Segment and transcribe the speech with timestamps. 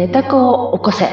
[0.00, 1.04] 寝た子を起こせ。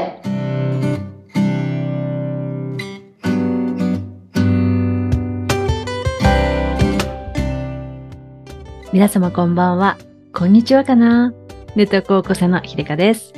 [8.94, 9.98] 皆様こんばんは。
[10.34, 11.34] こんにちはかな。
[11.76, 13.34] 寝た子を起こせのひでかです。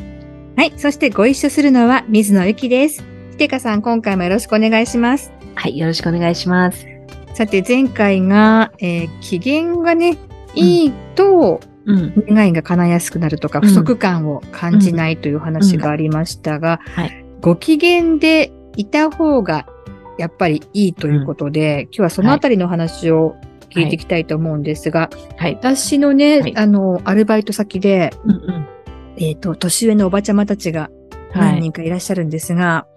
[0.56, 0.74] はい。
[0.78, 3.04] そしてご一緒するのは水野ゆきです。
[3.32, 5.34] ひてかさん、今回もよろしくお願いします。
[5.56, 6.86] はい、よろしくお願いします。
[7.34, 10.16] さて、前回が、えー機嫌がね、
[10.54, 11.69] いいと、うん。
[12.28, 17.26] 願いが叶いやすくなるとか、うん不足感を感じないという話がありましたが、はい。
[17.42, 19.66] ご機嫌でいた方が
[20.18, 23.36] やっぱりいいということで、今日はそのあたりの話を
[23.70, 25.56] 聞いていきたいと思うんですが、はい。
[25.56, 28.68] 私のね、はいあの、アルバイト先で、うんうん。
[29.18, 30.90] えっ、と、年上のおばちゃまたちが
[31.32, 31.54] はい。
[31.54, 32.88] 何人かいらっしゃるんですが、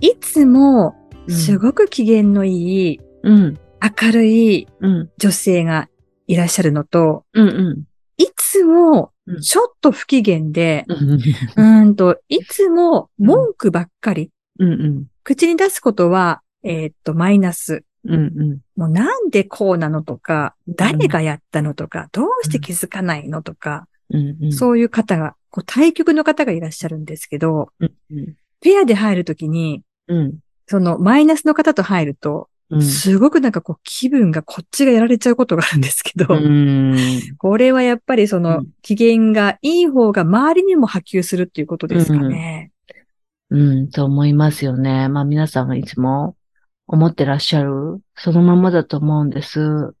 [0.00, 0.94] いつも
[1.28, 3.58] すごく機嫌のいい、うん。
[4.02, 5.10] 明るいうん。
[5.18, 5.88] 女性が
[6.26, 7.48] いらっしゃるのと、うん。
[7.48, 7.84] うん。
[8.16, 11.10] いつもうんちょっと不機嫌で、うん。
[11.12, 14.68] うーんと、いつも文句ばっかり、うん。
[14.68, 15.06] うん。
[15.22, 17.84] 口に出すことは、えーっと、マイナス。
[18.04, 18.14] うん。
[18.14, 18.58] うん。
[18.76, 24.36] もうなんでこうなのとか、誰がやったのとか、どうして気づかないのとか、うん。
[24.42, 24.52] うん。
[24.52, 27.92] そういう方が、こう対局の方がいらっしゃるんですけど、うん。
[28.10, 28.36] うん。
[28.60, 30.38] ペアで入るときに、うん。
[30.66, 32.82] そのマイナスの方と入ると、うん。
[32.82, 36.96] すごくなんかこう気分がこっちがやられちゃうことがあるんですけど、うん。
[37.38, 42.70] これはやっぱりそうのん機嫌がいい方が周りにも波及するっていうことですかね。
[43.50, 45.08] うん、と思いますよね。
[45.08, 46.36] まあ皆さんがいつも
[46.86, 49.94] 思ってらっしゃる、そのままだと思うんです。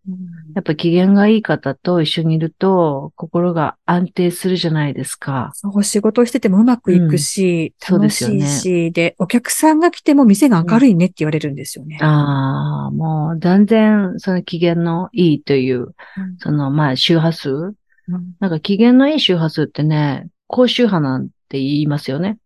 [0.54, 5.50] やっぱ機嫌がいい方と一緒にいると心が安定するじゃないですか。
[5.54, 11.98] そう、仕事をしててもうまくいくし、うんそうで楽しいし、で、お客さんが来ても店が明るいねって言われるんですよね。
[12.02, 15.94] ああ、もう断然その機嫌のいいという、うん
[16.38, 17.72] そのまあ周波数う
[18.18, 22.36] んなんか機嫌のいい周波数ってね、高周波なんて言いますよね。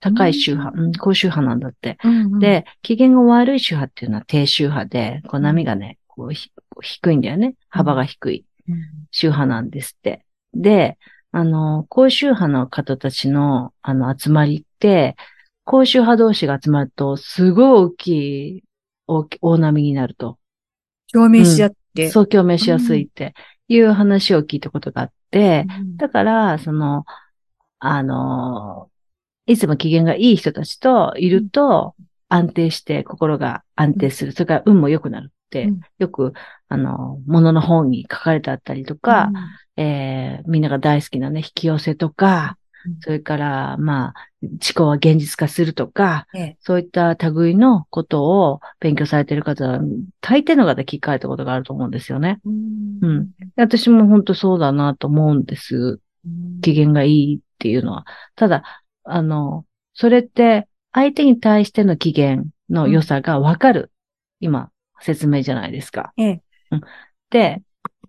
[0.00, 1.98] 高い周波、うん、高周波なんだって。
[2.04, 6.32] うんうん、で、機嫌が悪い周波っていうのは低周波で、こう波がね、こう
[6.82, 7.54] 低いんだよね。
[7.68, 8.76] 幅が低いうん
[9.10, 10.24] 周波なんですって。
[10.54, 10.98] で、
[11.32, 15.16] あの、高周波の方たちの、あの、集まりって、
[15.64, 18.08] 高周波同士が集まると、すごい大き
[18.58, 18.64] い、
[19.06, 20.38] 大き大波になると。
[21.12, 22.10] 共鳴し合って。
[22.10, 23.34] そう共鳴しやすいって
[23.68, 27.04] いう話を聞いたことがあって、うんだから、その、
[27.78, 28.90] あの、
[29.48, 31.94] いつも機嫌がいい人たちといると、
[32.28, 34.32] 安定して心が安定する。
[34.32, 36.34] それから運も良くなるって、うんよく、
[36.68, 39.30] あの、ものの本に書かれてあったりとか、
[39.76, 49.80] えーみんなが大好きなね、引き寄せとか、うんそれから、まあ、思考は現実化するとか、ええそういった類のことを勉強されている方は、
[50.20, 52.40] 大抵の方聞かれたことがあると思うんですよね。
[52.44, 56.00] うんうん私も本当そうだなと思うんです。
[56.62, 58.06] 機嫌がいいっていうのは。
[58.36, 58.62] ただ、
[59.10, 59.64] あの、
[59.94, 63.90] それって相手に対しての機嫌の良さがわかる。
[64.40, 64.70] 今、
[65.00, 66.12] 説明じゃないですか。
[66.16, 66.42] ええ
[67.30, 67.62] で、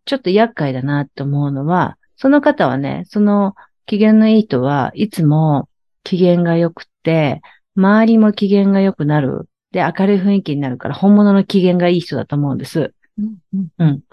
[0.05, 3.55] ちょっと厄介だなって思うのは、その方はね、その
[3.85, 5.69] 機嫌のいい人はいつも
[6.03, 7.41] 機嫌が良くて、
[7.75, 9.49] 周りも機嫌が良くなる。
[9.71, 12.93] で、明るい雰囲気になるから本物の機嫌がいい人だと思うんです。
[13.17, 14.03] うんうんうん。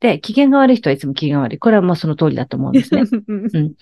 [0.00, 1.58] で、機嫌が悪い人はいつも機嫌悪い。
[1.58, 3.02] これはもうその通りだと思うんですね。
[3.28, 3.74] うん。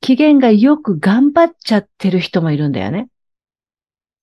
[0.00, 3.08] 機嫌がよく頑張っちゃってる人もいるんだよね。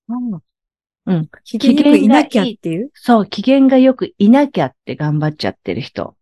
[0.08, 1.28] うん。
[1.44, 2.90] 機嫌よくいなきゃっていう？
[2.94, 6.16] そう、機嫌がよくいなきゃって頑張っちゃってる人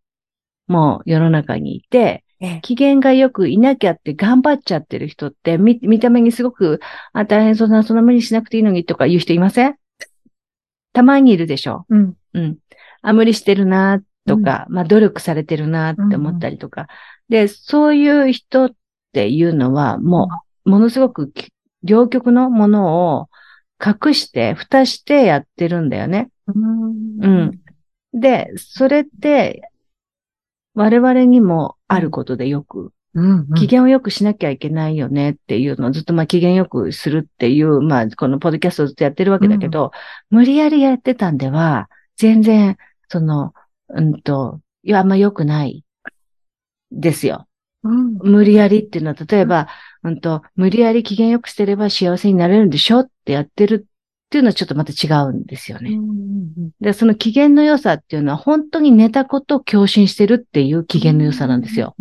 [0.67, 6.81] も世の中にいて、ええ機嫌がよくいなきゃって頑張っちゃってる人って、見、見た目にすごく、
[7.13, 9.77] あ、大変そうだな、そんな無理しなくていいのにとか言う人いません？
[10.93, 11.87] たまにいるでしょ？
[11.89, 12.15] うん。
[12.35, 12.59] うん。
[13.03, 16.89] あ、無理してるな、とか、まあ、努力されてるな、って思ったりとか。
[17.29, 18.71] で、そういう人っ
[19.15, 20.29] ていうのは、も
[20.67, 21.53] う、ものすごくき、
[21.83, 23.29] 両極のものを
[23.81, 26.31] 隠して、蓋してやってるんだよね。
[26.49, 27.61] うん。
[28.13, 29.71] で、それって、
[30.75, 33.55] 我々にもあることでよく、うんうん。
[33.55, 39.93] 機嫌を良くしなきゃいけないよねっていうのをずっとまあ機嫌良くするっていう、まあこのポッドキャストをずっとやってるわけだけど、
[40.31, 42.77] 無理やりやってたんでは、全然、
[43.09, 43.55] その、
[43.89, 45.85] うんと、いや、あんま良くない
[46.91, 47.47] ですよ。
[47.85, 49.69] うん無理やりっていうのは、例えば、
[50.03, 55.91] うんと、無理やり機嫌良くしてれば幸せになれるんでしょってやってるっていうのはちょっとまた違うんですよね。
[56.81, 61.95] で、その機嫌の良さっていうのは本当に寝たことを共振してるっていう機嫌の良さなんですよ。。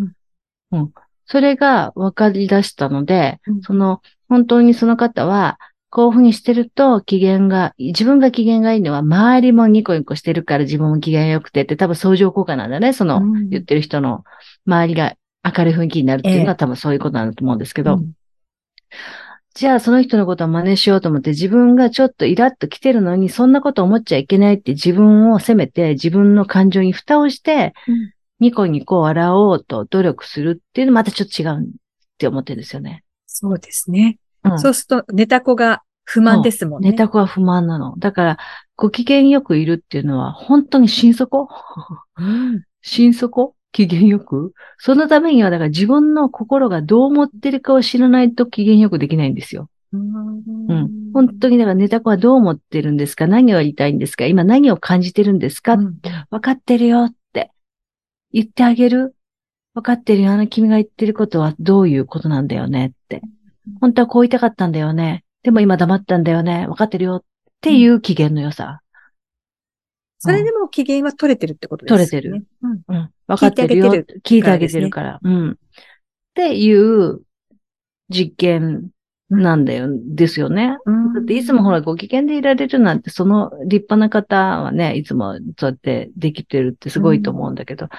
[1.25, 5.59] それが分かり出したので、うんその、本当にその方は、
[5.89, 12.93] こういうふうにしてると機嫌が、自分が機嫌がいいのは周りもニコニコしてるから自分も機嫌良くてって多分相乗効果なんだね。
[12.93, 14.23] その、うん言ってる人の
[14.65, 15.13] 周りが
[15.43, 17.99] 明るい雰囲気になるっていうのは多分そういうことなんだと思うんですけど、
[19.53, 31.65] じゃあその人のことを真似しようと思って自分がちょっとイラッと来てるのにそんなこと思っちゃいけないって自分を責めて自分の感情に蓋をして、うんニコニコ笑おうと努力するっていうのまたちょっと違うっ
[32.17, 33.05] て思ってるんですよね。
[33.25, 34.17] そうですね。
[34.43, 36.91] うんそうすると、ネタ子が不満ですもんね。
[36.91, 37.97] ネタ子は不満なの。
[37.99, 38.37] だから、
[38.75, 41.47] ご機嫌よくいるっていうのは本当に心底？
[42.17, 43.55] うん心底？
[43.73, 44.53] 機嫌よく？
[44.77, 49.69] そのためには、だから自分の心がどう思ってるかを知らないと機嫌よくできないんですよ。
[49.91, 51.11] うん。
[51.13, 53.27] 本当にだからネタ子はどう思ってるんですか？
[53.27, 54.25] 何を言いたいんですか？
[54.25, 55.99] 今何を感じてるんですか、うん
[56.29, 57.51] 分かってるよって
[58.31, 59.15] 言ってあげる
[59.73, 60.31] 分かってるよ。
[60.31, 63.21] あの君が言ってることはどういうことなんだよねって。
[63.81, 65.23] 本当はこう言いたかったんだよね。
[65.43, 66.67] でも今黙ったんだよね。
[66.67, 67.23] 分かってるよっ
[67.61, 68.81] ていう機嫌の良さ。
[70.23, 72.21] それでも機嫌は取れてるってことですね。
[72.21, 72.81] 取れてるうん。
[72.87, 73.09] うん。
[73.27, 73.91] 分かってるよ。
[73.91, 75.19] 聞いてあげてる聞いてあげてるから。
[75.21, 75.51] うん。
[75.51, 75.55] っ
[76.33, 77.21] ていう
[78.09, 78.89] 実験
[79.29, 80.77] なんだよ、ですよね。
[81.15, 87.89] だっていつもほらご機嫌でいられるなんて、その立派な方はね、いつもそうやってできてるってすごいと思うんだけど、あ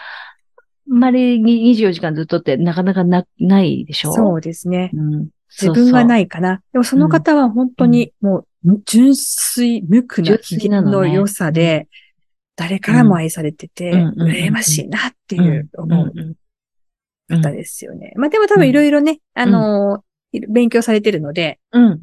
[0.89, 4.13] んまりに24時間ずっとってなかなかなないでしょ？
[4.13, 4.91] そうですね。
[4.95, 5.29] うん。。
[5.51, 6.63] 自分がないいかな。
[6.73, 11.89] でもその方は本当にもう純粋無垢な機嫌の良さで、
[12.57, 16.13] 誰からも愛されてて、羨ましいなっていう思う
[17.29, 18.13] 方ですよね。
[18.17, 22.01] まあでも多分いろいろね、あのー、勉強されてるので、うん。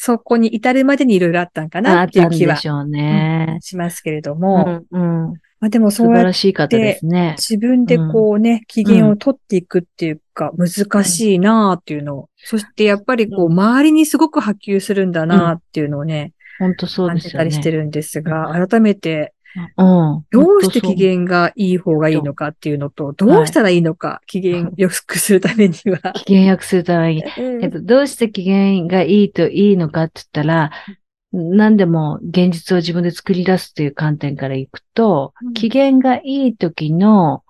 [0.00, 4.86] そこに至るまでにいろいろあったんかあなっていうん気はでしますけれどうも、ん。
[4.92, 5.32] うん。
[5.60, 7.34] まあでもそうやってらしい方ですね。
[7.36, 17.30] 自分でこうね、機嫌を取っていくっていうか、難しいなっていうのを、そしてやっぱりこう、う周りにすごく波及するんだなっていうのをね、本当そう感ですよね。
[17.30, 19.34] じたりしてるんですが、改めて、
[19.76, 20.26] うん。
[20.30, 26.12] どうして機嫌がいい方がいいのかっていうのと、どうしたらいいのか、機嫌良くするためには。
[26.26, 27.24] 機嫌良くするために。
[27.38, 30.70] うんえっと、どうして機嫌がいいといいのかって言ったら、
[31.32, 37.42] 何でも現実を自分で作り出すという観点からいくと、うん機嫌がいい時の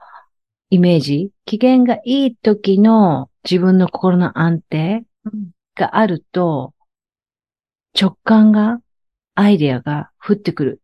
[0.70, 6.74] イメージ、機嫌がいい時の自分の心の安定うんがあると、
[7.98, 8.80] 直感が、
[9.34, 10.82] アイデアが降ってくる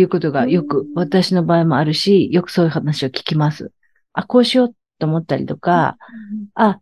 [0.00, 3.72] いうことがよくうん私の場合もあるし、よくそういう話を聞きます。
[4.12, 5.96] あ、こうしようと思ったりとか、
[6.54, 6.80] あ、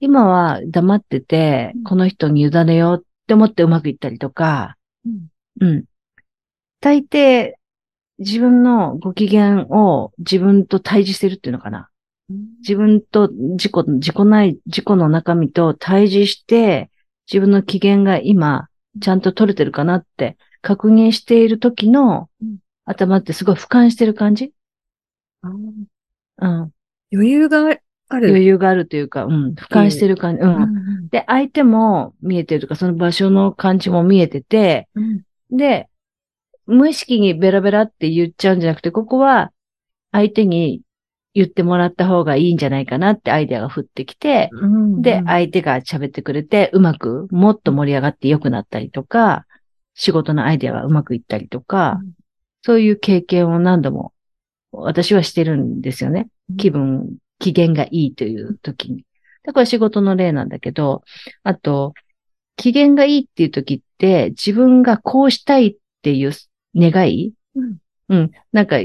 [0.00, 5.84] 今は黙っててうん、この人に委ねようって思ってうまくいったりとか、うんうん。
[6.80, 7.52] 大抵、
[8.18, 11.88] 自分のご機嫌を自分と対峙してるっていうのかな。
[12.60, 16.90] 自分と自己、自己ない、自己の中身と対峙して、
[17.30, 18.68] 自分の機嫌が今、
[19.00, 24.52] ちゃんと取れてるかなって確認している時のうん頭ってすごい俯瞰してる感じ？
[25.44, 25.86] うん。
[27.12, 28.28] 余裕がある。
[28.28, 29.54] 余裕があるというか、うん。
[29.54, 30.42] 俯瞰してる感じ。
[30.42, 30.46] う。
[30.46, 30.62] うん
[31.04, 35.22] んで、相手も見えてるとか、その場所の感じも見えてて、うん
[35.52, 35.88] で、
[36.66, 39.52] 無意識にベラベラって言っちゃうんじゃなくて、ここは
[40.10, 40.82] 相手に
[41.34, 49.46] 言ってもらった方がいいんじゃないかなってアイデアが降ってきて、うんで、相手が喋ってくれて、うまく、もっと盛り上がって良くなったりとか、
[49.94, 52.12] 仕事のアイデアがうまくいったりとか、うん
[52.62, 54.12] そういう経験を何度も
[54.70, 56.28] 私はしてるんですよね。
[56.56, 59.04] 気分、機嫌がいいという時に。
[59.42, 61.02] だから仕事の例なんだけど、
[61.42, 61.92] あと、
[62.56, 66.32] 機嫌がいいっていう時って、自分がこうしたいっていう
[66.74, 67.78] 願いうん
[68.12, 68.30] うん。
[68.52, 68.76] なんか、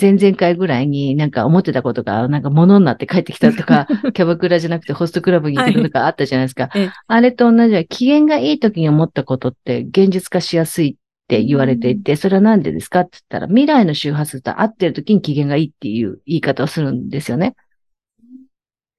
[0.00, 6.70] 前々回ぐらいになんか思ってたことが、なんか物になって帰ってきたとか、 キャバクラじゃなくてホストクラブに行ってるとかあったじゃないですか。
[6.76, 10.94] ええあれと同じように機嫌がいい時に思ったことって現実化しやすいっ
[11.26, 17.56] て言われていて、それはなんでですかって言ったら、未来の周波数と合ってる時に機嫌がいいっていう言い方をするんですよね。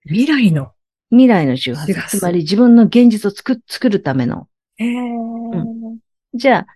[0.05, 0.73] 未来の？
[1.09, 2.19] 未来の周波数。
[2.19, 4.49] つまり自分の現実を作作るための。
[4.75, 5.97] へー
[6.33, 6.67] じゃあ、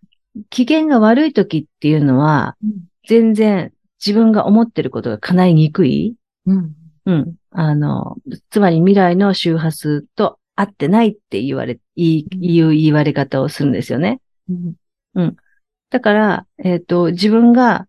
[0.49, 3.71] 機嫌が悪い時っていうのは、うん全然
[4.05, 6.15] 自分が思ってることが叶いにくい？
[6.45, 6.73] うん。
[7.05, 7.35] うん。
[7.51, 8.17] あの、
[8.49, 12.43] つまり未来の周波数と合ってないって言われ、言い、うん。
[12.43, 14.21] いう言われ方をするんですよね。
[15.15, 15.35] うん。
[15.89, 17.87] だから、えっ、と、自分が、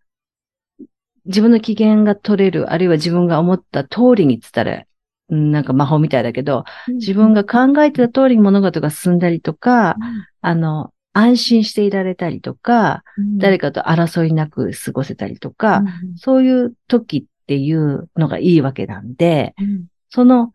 [1.27, 4.85] 自分の機嫌が取れる、あるいは自分が思った通りにつったら、
[5.31, 9.97] うんなんか魔法みたいだけど、自分が考えてた通りに物事が進んだりとか、
[10.43, 13.05] あの、安心していられたりとか、
[13.39, 15.83] 誰かと争いなく過ごせたりとか、
[16.17, 19.87] そういう時っていうのがいいわけなんで、うん。
[20.11, 20.53] その、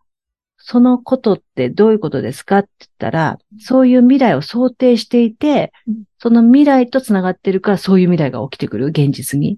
[0.57, 9.57] そのことってどういうことですかって言ったら、そういう未来を想定していてうん、その未来と繋がってるからそういう未来が起きてくる、現実に。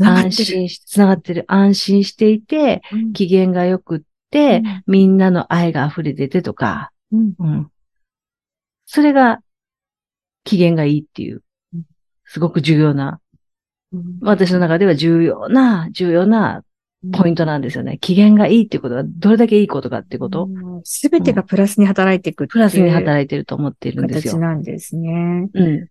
[0.00, 3.12] 安心し、繋がってる、安心していて、うん。
[3.12, 4.00] 機嫌が良くっ
[4.30, 7.34] て、みんなの愛が溢れててとか、うん。
[7.38, 7.70] うん。
[8.86, 9.40] それが、
[10.50, 11.42] 機嫌がいいっていう
[11.72, 11.82] うん、
[12.24, 13.20] すごく重要な、
[13.92, 16.62] うん私の中では重要な、重要な
[17.12, 17.98] ポイントなんですよね。
[18.00, 20.48] 機嫌がいいっていうことがどれだけいいことかっていうこと、
[20.84, 24.34] すべてがプラスに働いていくプラスに働いてると思っているんですよ。
[24.34, 25.48] 形なんですね。
[25.52, 25.86] うん。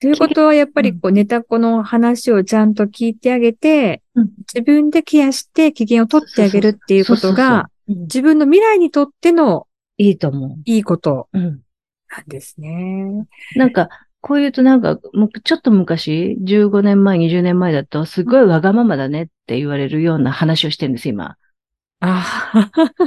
[0.00, 9.66] ということは、やっぱりこう、ネタ子の話をちゃんと聞いてあげて、うん自分でケアして機嫌を取ってあげるっていうことが、自分の未来にとっての
[9.98, 11.38] いいと思いいことう。
[11.38, 11.60] うん。
[12.10, 13.26] なんですね。
[13.56, 13.88] なんか、
[14.20, 21.36] こう言うとなんか、もうちょっと昔、15年前、20年前だと、すごいわがままだねって言われるような話をしてるんです、今。
[22.00, 23.00] ああ、確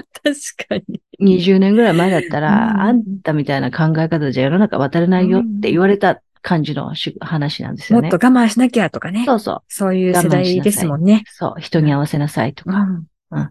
[0.68, 1.02] かに。
[1.38, 8.10] 20年ぐらい前だったら、うんあんたみたいな考え方じゃ世の中渡れないよって言われた感じのし話なんですよね。
[8.10, 9.26] もっと我慢しなきゃとかね。
[9.26, 9.64] そうそう。
[9.68, 11.24] そういう世代ですもんね。
[11.28, 11.62] そう。
[11.62, 12.88] 人に合わせなさいとか。
[13.32, 13.50] うん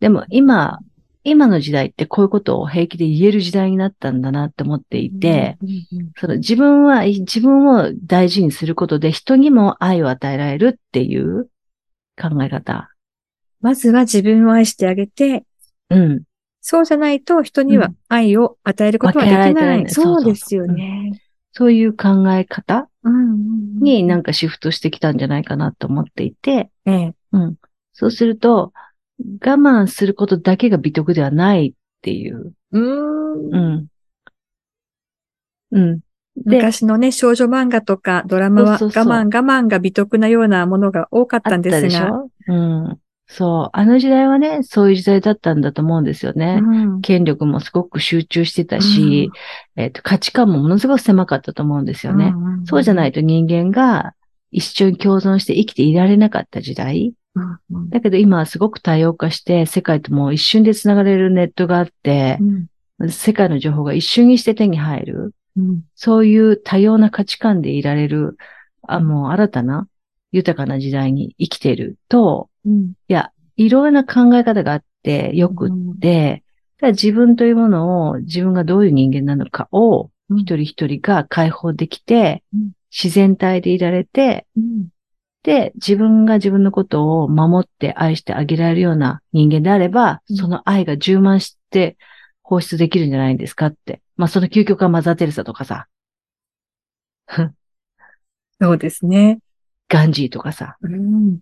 [0.00, 0.78] でも今、
[1.22, 11.48] 今の時代ってこういうことを平気で言える時代になったんだなって思っていて、、うんうんその自分は、自分を大事にすることで人にも愛を与えられるっていう
[12.20, 12.90] 考え方。
[13.60, 15.44] まずは自分を愛してあげて、
[15.90, 16.22] うん。
[16.60, 19.94] そうじゃないと人にはうん愛を与えることはでき分けられてない。
[19.94, 21.22] そうですよね。
[21.52, 27.14] そういう考え方うんになんかシフトしてきたんじゃないかなと思っていて、ええ。
[27.32, 27.56] うん。
[27.92, 28.72] そうすると、
[29.44, 31.72] 我慢することだけが美徳ではないっ
[32.02, 32.54] ていう。
[32.72, 33.86] うーんうん。
[35.72, 36.00] うん。
[36.36, 42.12] で、昔のね、少女漫画とかドラマは我慢我慢が美徳なようなものが多かったんですが。
[42.12, 42.30] ょ？
[42.48, 42.98] うん。
[43.26, 43.70] そう。
[43.72, 46.60] あの時代はね、そういう時代だったんだと思うんですよね。
[46.62, 49.30] うん権力もすごく集中してたし、
[49.76, 52.30] えっ、と、価値観もものすごく狭かったと思うんですよね。
[52.30, 54.14] んんそうじゃないと人間が
[54.50, 57.14] 一緒に共存して生きていられなかった時代。
[57.34, 57.90] うんうん。
[57.90, 62.38] だけど今はすごく多様化して、世界ともう一瞬で繋がれるネットがあって
[62.98, 63.10] う、ん。
[63.10, 65.34] 世界の情報が一瞬にして手に入る。
[65.56, 65.82] うん。
[65.94, 68.36] そういう多様な価値観でいられる、
[68.86, 69.88] あ、もう新たな
[70.32, 72.92] 豊かな時代に生きていると、うん。
[73.08, 76.42] いや、いろいろな考え方があってよくって、
[76.78, 80.38] ただ自分というものを自分がどういう人間なのかをうん。
[80.38, 84.88] 一人一人が解放できてうん、自然体でいられて、うん
[85.42, 90.36] で、自分が自分のことを守って愛してあげられるような人間であれば、うん。
[90.36, 91.96] その愛が充満して
[92.42, 94.02] 放出できるんじゃないですかって。
[94.16, 95.86] まあ、その究極はマザー・テレサとかさ、
[98.60, 99.38] そうですね。
[99.88, 101.40] ガンジーとかさ、うん。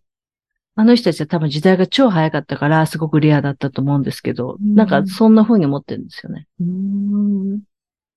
[0.76, 4.74] あの人たちは多分時代が超早かったから、すごくレアだったと思うんですけど、うん。
[4.74, 6.46] なんかそんな風に思ってるんですよね。
[6.60, 7.62] うん。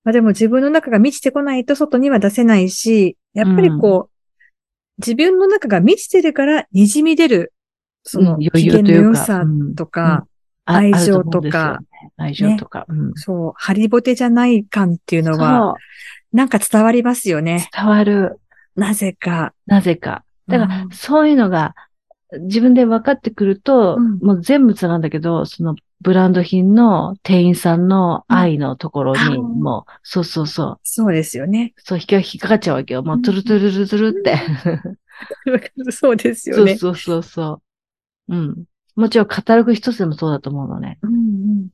[0.04, 4.11] まあでも自分の中が満ちてこないと外には出せないし、やっぱりこう、
[5.04, 7.52] 自分の中が満ちてるから滲み出る、
[8.02, 10.26] そのうん機嫌の良さうんとか、
[10.64, 12.86] あ愛情ある思うんですよね愛情とか。
[12.88, 15.74] うんそう、ハリボテじゃない感っていうのは、
[16.32, 17.68] そなんか伝わりますよね。
[17.72, 18.40] う、伝わる。
[18.74, 19.52] なぜか。
[19.66, 20.24] なぜか。
[20.48, 21.74] だから、うんそういうのが
[22.40, 31.74] 自分で分かってくると、うんもう全部つなんだけど、そのブランド品の店員さんの愛のところに、うんもう、そうそうそう、そうですよね。
[31.78, 33.02] そう、引っか引っかかっちゃうわけよ。
[33.02, 34.36] もう、トゥルトゥルルトゥルって。
[35.92, 36.76] そうですよね。
[36.76, 37.62] そうそうそうそ
[38.28, 38.34] う。
[38.34, 38.64] うん。
[38.96, 40.98] もちろん、カタログ一つでもそうだと思うのね。
[41.02, 41.20] うんうん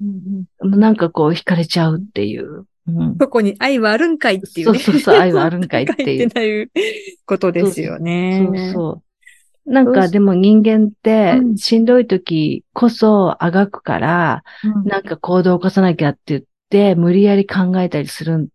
[0.01, 2.67] うんうんもうなんかこう、惹かれちゃうっていう。
[2.87, 3.17] うん。
[3.19, 4.79] そこに愛はあるんかいっていうね。
[4.79, 6.71] そうそうそう愛はあるんかいっていう 書いてない
[7.25, 8.47] ことですよね。
[8.47, 9.08] そうそう。
[9.69, 11.57] なんかでも人間ってう、ん。
[11.57, 14.85] しんどい時こそあがくから、うん。
[14.85, 18.49] なんか行動を起こさなきゃって言って、無理やり考えたりする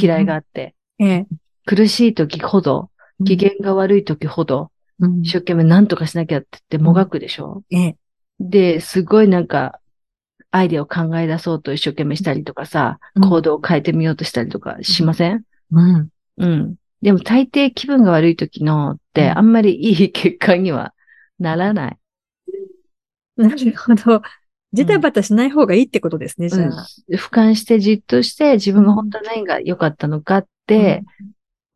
[0.00, 1.26] 嫌いがあって、ええ。
[1.66, 2.90] 苦しい時ほど、
[3.24, 5.20] 機嫌が悪い時ほど、うん。
[5.22, 7.96] 一生懸命何とかしなきゃって言ってもがくでしょ、ええ。
[8.40, 9.80] で、すごいなんか、
[10.50, 13.28] アイデアを考え出そうと一生懸命したりとかさ、うん。
[13.28, 16.08] 行動を変えてみようとしたりとかしません、うん。
[16.38, 16.74] うん。
[17.04, 20.94] でも大抵気分が悪い時のって、うんあんまりいい結果には
[21.38, 21.98] ならない。
[23.36, 24.22] なるほど。
[24.72, 26.86] ジタバタしない方がいいってことですね、じゃあ。
[27.08, 31.04] うん、俯瞰してじっとして自分が本当は何が良かったのかって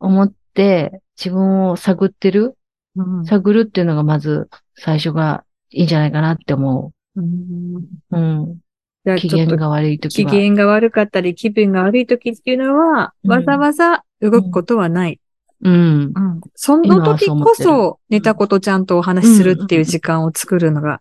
[0.01, 2.57] 思って自分を探ってる、
[2.97, 7.83] うん、探るっていうのがまず最初がいいんじゃないかなって思うんう。
[8.13, 8.59] うん。
[9.05, 10.35] じゃあちょっと機嫌が悪い時機は。
[10.35, 15.21] 嫌が悪かったり、気分が悪い時っていうのは、うんわざわざ動くことはない。
[15.63, 16.13] うん。
[16.15, 21.01] うんその時こそ、寝たことちゃんとお話しするっていう時間を作るのが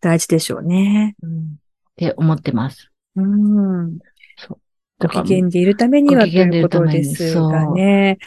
[0.00, 1.16] 大事でしょうね。
[1.22, 2.92] うんって思ってます。
[3.16, 3.98] うん。
[3.98, 8.18] だからご機嫌でいるためにはといこというるためにですがね。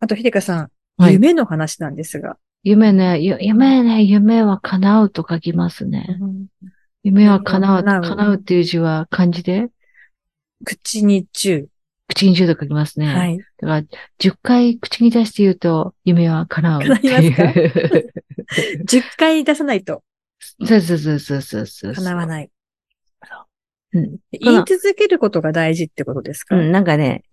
[0.00, 2.38] あと、秀香さん、はい夢の話なんですが。
[2.64, 6.18] 夢ね、ゆ夢ね、夢は叶うと書きますね。
[7.04, 9.68] 夢は叶う、叶う叶うっていう字は漢字で、
[10.64, 11.68] 口に中。
[12.08, 13.06] 口に10と書きますね。
[13.06, 13.38] はい。
[13.38, 13.82] だから、
[14.18, 18.12] 10回口に出して言うと、夢は叶うっていう。
[18.84, 20.02] 10 回出さないと
[20.64, 21.94] そうそうそうそうそうそう。
[21.94, 22.50] 叶わない。
[23.92, 24.16] うん。
[24.32, 26.56] 言い続けることが大事ってことですか？
[26.56, 27.24] うん、なんかね、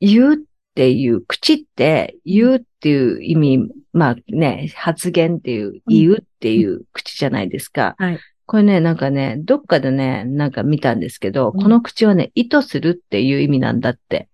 [0.00, 0.38] 言うっ
[0.74, 7.94] ていう、口って言うっていう意味、まあね、発言っていう、言うっていう口じゃないですか。
[7.98, 11.62] はいこれね、なんかね、どっかでね、なんか見たんですけど、うん。
[11.62, 14.30] この口はね、意図するっていう意味なんだって。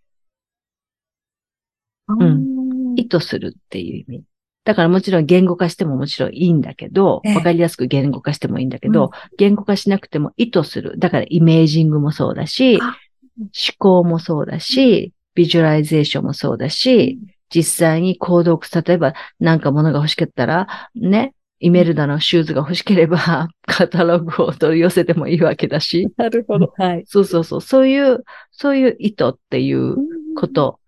[2.07, 2.95] うん。
[2.95, 4.23] 意図するっていう意味。
[4.65, 7.35] だからもちろん言語化してももちろんいいんだけど、ええ。
[7.35, 10.95] わかりやすく言語化してもいいんだけど、言語化しなくても意図する。
[10.97, 12.97] だからイメージングもそうだし、あ。
[13.37, 17.19] 思考もそうだし、ビジュアライゼーションもそうだし、
[17.53, 26.73] 実際に行動、例えばなんか物が欲しかったら、ね、イメルダのシューズが欲しければ、 カタログを取り寄せてもいいわけだし、なるほど。
[26.77, 27.05] はい。
[27.07, 29.97] そうそうそう、そういう、そういう意図っていう
[30.37, 30.81] こと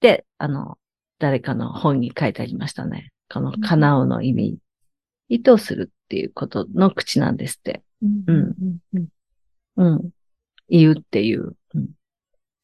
[0.00, 0.78] で、あの、
[1.18, 3.12] 誰かの本に書いてありましたね。
[3.32, 4.58] この叶うの意味。
[5.28, 7.82] 意図するっていうことの口なんですって。
[8.02, 9.08] うんうんうん
[9.76, 10.10] うん。
[10.68, 11.56] 言うっていう。
[11.74, 11.90] うん。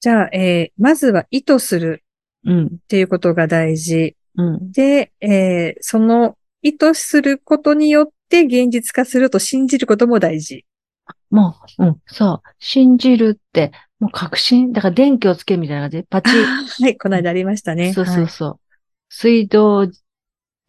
[0.00, 2.02] じゃあ、えーまずは意図する
[2.44, 2.66] うん。
[2.66, 4.16] っていうことが大事。
[4.36, 4.72] うん。
[4.72, 6.36] で、えーその
[6.66, 10.64] 意図することによって現実化すると信じることも大事。
[11.30, 11.96] もう、うん。
[12.06, 12.48] そう。
[12.58, 13.70] 信じるって、
[14.00, 14.72] もう確信。
[14.72, 16.34] だから電気をつけるみたいな感じで、パチッ。
[16.82, 17.92] はい、この間ありましたね。
[17.92, 18.60] そうそうそう。
[19.08, 19.92] 水道をギ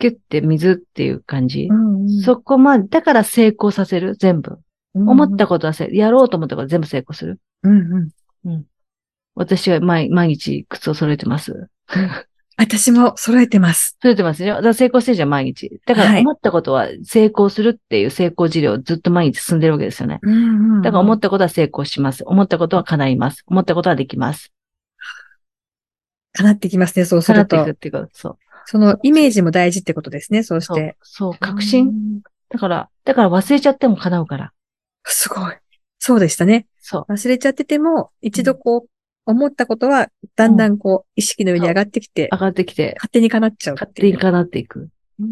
[0.01, 1.67] ュッて水っていう感じ。
[1.67, 1.75] は
[2.07, 2.21] い。
[2.21, 4.15] そこまで、だから成功させる。
[4.15, 4.59] 全部。
[4.93, 7.39] うん思ったことはせ、やろうと思ったことは全部成功する。
[7.63, 8.09] うん
[8.45, 8.65] うん。
[9.35, 11.69] 私は毎毎日靴を揃えてます。
[12.57, 13.97] 私も揃えてます。
[14.01, 14.55] 揃えてますよ。
[14.55, 15.79] だから成功してるじゃん、毎日。
[15.85, 20.19] だかはいら思ったことは成功するっていう成功事例をずっと毎日進んでるわけですよね。
[20.23, 22.23] うんうんだから思ったことは成功します。
[22.25, 23.43] 思ったことは叶います。
[23.47, 24.51] 思ったことはできます。
[26.33, 27.79] 叶ってきますね、そうすると叶っていくっ。
[27.79, 28.09] ていうこと。
[28.13, 28.37] そう。
[28.65, 30.97] そのイメージも大事ってことですね、そうしそうて。。
[31.01, 31.87] そう、確信。
[31.87, 34.53] うんだから、だから忘れちゃっても叶うから。
[35.03, 35.55] すごい。
[35.99, 36.67] そうでしたね。
[36.79, 37.11] そう。
[37.11, 38.89] 忘れちゃってても、一度こう、
[39.27, 43.75] 思ったことは、だんだんこう、意識の上に上がってきて、上がってきて、勝手に叶っちゃう。
[43.75, 44.89] 勝手に叶っていく。
[45.19, 45.25] う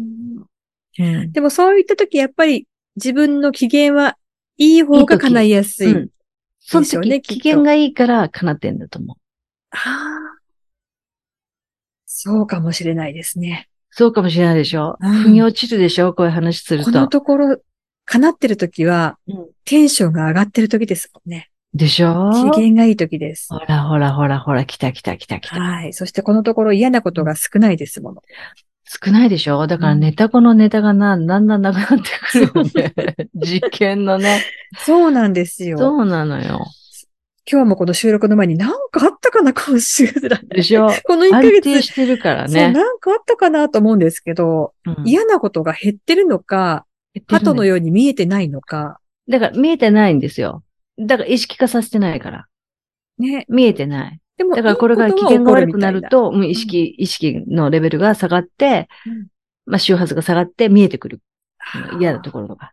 [1.02, 1.32] ん。
[1.32, 4.16] でもそういった時、やっぱり自分の機嫌は
[4.56, 5.92] いい方が叶いやすい。
[5.92, 6.08] うん。
[6.60, 9.16] そのでしょうね機嫌がいいから叶ってんだと思う。
[9.70, 10.26] ああ。
[12.06, 13.68] そうかもしれないですね。
[13.90, 14.96] そうかもしれないでしょ。
[15.00, 17.20] うん腑に落ちるでしょこういう話するこのと。
[17.20, 17.56] ところ、
[18.04, 21.50] 叶ってる時は、うんテンションが上がってる時ですもんね。
[21.76, 22.30] でしょ？
[22.54, 23.48] 機嫌がいい時です。
[23.52, 25.56] ほらほらほらほら、来た来た来た来た。
[25.60, 25.92] はい。
[25.92, 28.22] そしてこのところ嫌なことが少ないですもの。
[28.84, 29.66] 少ないでしょ？
[29.66, 33.28] だからネタ子のネタがな、だんだんなくなってくるよね。
[33.34, 34.42] 実験のね。
[34.78, 35.78] そうなんですよ。
[35.78, 36.64] そうなのよ。
[37.48, 40.08] 今日もこの収録の前に何かあったかな、今週。
[40.48, 40.88] でしょ？
[41.04, 41.62] この1ヶ安月。
[41.62, 42.72] 定してるからそう、ね。
[42.72, 46.86] なんかあったかなと思うんですけど、うん嫌なことが減ってるのか、
[47.28, 47.72] 鳩のよ。
[47.72, 50.62] ように見えてないのか、だから見えてないんですよ。
[50.98, 52.46] だから意識化させてないから。
[53.18, 53.46] ね。
[53.48, 54.20] 見えてない。
[54.36, 59.26] でも、だからこれがいいと機嫌が悪くなる、と、うん意識、意識のレベルが下がって、うん
[59.68, 61.20] まあ周波数が下がって見えてくる。
[61.98, 62.70] 嫌なところが。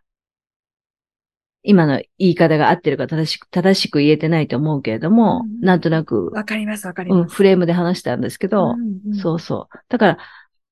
[1.64, 7.34] 今の言い方が合ってるか正しく、正しく言えてないと思うけれども、うんなんとなく、わかります、わかりうん、ます。
[7.34, 9.78] フレームで話したんですけど、うんうんそうそう。
[9.88, 10.18] だから、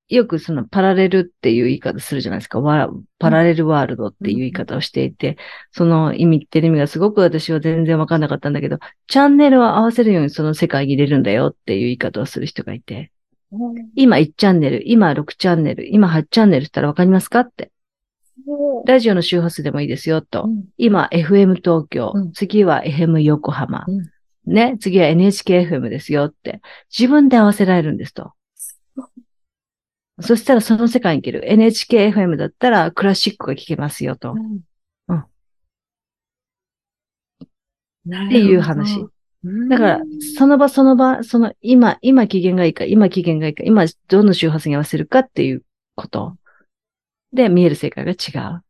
[0.09, 2.61] よくそのパラレルっていう言い方するじゃないですか。
[2.61, 5.39] わパラレルワールドっていう言い方をしていて、
[5.71, 13.11] その意味ってる意味がすごく私は全然わかんなかったんだけど、チャンネルを合わせるようにその世界に入れるんだよっていう言い方をする人がいて、
[13.95, 17.71] 今1チャンネル、今6チャンネル、今8チャンネルって言ったらわかりますかって。
[18.87, 20.45] ラジオの周波数でもいいですよと。
[20.45, 24.11] うん今 FM 東京、うん次は FM 横浜、うん
[24.45, 26.61] ね、次は NHKFM ですよって。
[26.97, 28.33] 自分で合わせられるんですと。
[30.23, 31.43] そしたらその世界に行ける。
[31.47, 34.33] NHKFM だったらクラシックが聴けますよと。
[34.33, 34.61] うん
[35.09, 35.25] うん
[38.27, 38.99] っていう話。
[38.99, 39.09] うん
[39.69, 40.01] だから、
[40.39, 45.65] その場その場、その今、今機嫌がいいか、今機嫌がいいか、今どの周波数に合わせるかっていう
[45.97, 46.37] こと。
[47.33, 48.15] で、見える世界が違
[48.55, 48.63] う。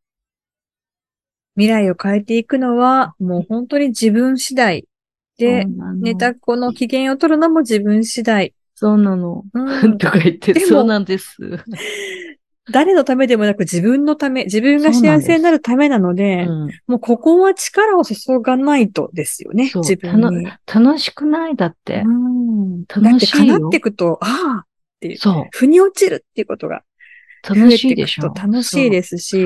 [1.57, 4.89] 未来を変えていくのは、もう本当に自分次第。
[5.37, 8.55] で、そうなのネタ子の機嫌を取るのも自分次第。
[8.83, 9.45] そうなの。
[9.55, 11.37] うん とか言って、そうなんです。
[12.73, 20.49] 誰のためでもなく自分のため、自分が幸せになるためなので、うんもうここは力を注がないとですよね、そう自分に。
[20.67, 22.03] 楽しくないだって。
[22.05, 24.67] うんだって楽しいよ叶っていくと、ああ、
[25.17, 25.45] そう。
[25.53, 26.83] 腑に落ちるっていうことが
[27.49, 28.35] 楽しいでしょ。
[28.35, 29.45] 楽しいですし、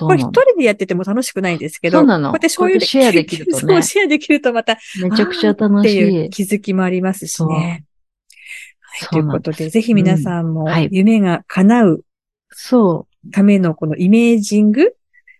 [0.00, 0.28] これ一。
[0.30, 5.98] 人でやってても楽しくないんですけど、そうなのこうやって醤油でこうやってシェアできるとねそう、シェアできるとまた、めちゃくちゃ楽ってしい。
[6.00, 7.84] いう気づきもありますしね。
[9.00, 12.04] はい、といううことで、ぜひ皆さんも夢が叶う
[12.50, 14.94] そためのこのイメージング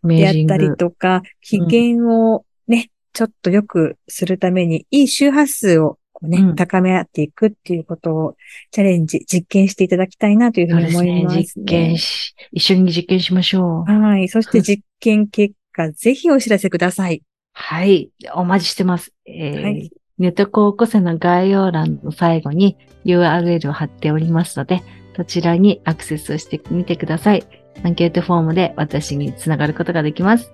[0.04, 0.34] であっ。
[0.46, 8.36] たりとか、機嫌をね、ちょっと良くするために、いい周波数をね、うん高め合っていくっていうことを
[8.70, 11.64] チャレンジ、実験していただきたいなというふそううに思いですね。
[11.64, 11.64] ます、ね。
[11.64, 13.90] 実験し、一緒に実験しましょう。
[13.90, 14.28] はい。
[14.28, 17.22] そして実験結果、ぜひお知らせください。
[17.54, 18.10] はい。
[18.34, 19.12] お待ちしてます。
[19.26, 19.90] えーはい
[20.22, 24.82] ネット高校生の概要欄の最後に URL を貼っておりますので、
[25.16, 27.44] そちらにアクセスをしてみてください。
[27.84, 30.52] アンケートフォームで私につながることができます。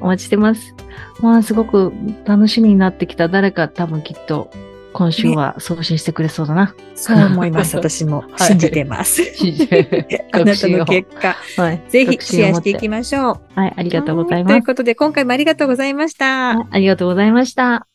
[0.00, 0.74] お待ちしてます。
[1.20, 1.92] まあ、すごく
[2.24, 3.28] 楽しみになってきた。
[3.28, 4.48] 誰か多分きっと
[4.92, 6.74] 今週は送信してくれそうだな。
[6.94, 7.74] そう思います。
[7.78, 9.22] 私もはい信じてます。
[10.30, 11.82] あなたの結果、はい。
[11.88, 13.40] ぜひシェアしていまきましょう。
[13.54, 14.54] はい、ありがとうございはます。
[14.54, 16.56] ということで、今回もありがとうございました。
[16.56, 17.86] はいありがとうございました。